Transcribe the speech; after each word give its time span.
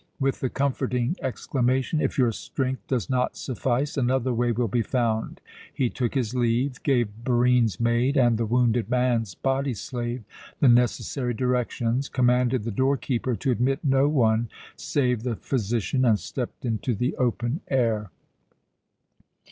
With 0.19 0.39
the 0.39 0.49
comforting 0.49 1.15
exclamation, 1.21 2.01
"If 2.01 2.17
your 2.17 2.31
strength 2.31 2.87
does 2.87 3.07
not 3.07 3.37
suffice, 3.37 3.97
another 3.97 4.33
way 4.33 4.51
will 4.51 4.67
be 4.67 4.81
found," 4.81 5.41
he 5.71 5.91
took 5.91 6.15
his 6.15 6.33
leave, 6.33 6.81
gave 6.81 7.23
Barine's 7.23 7.79
maid 7.79 8.17
and 8.17 8.39
the 8.39 8.47
wounded 8.47 8.89
man's 8.89 9.35
body 9.35 9.75
slave 9.75 10.23
the 10.59 10.69
necessary 10.69 11.35
directions, 11.35 12.09
commanded 12.09 12.63
the 12.63 12.71
door 12.71 12.97
keeper 12.97 13.35
to 13.35 13.51
admit 13.51 13.81
no 13.85 14.09
one 14.09 14.49
save 14.75 15.21
the 15.21 15.35
physician, 15.35 16.03
and 16.03 16.17
stepped 16.19 16.65
into 16.65 16.95
the 16.95 17.15
open 17.17 17.61
air. 17.67 18.09